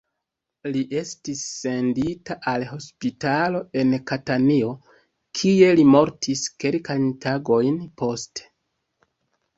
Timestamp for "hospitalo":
2.69-3.61